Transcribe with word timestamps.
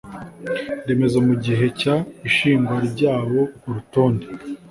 remezo 0.87 1.17
mu 1.27 1.33
gihe 1.43 1.65
cy 1.79 1.85
ishingwa 2.29 2.75
ryawo 2.89 3.41
urutonde 3.67 4.27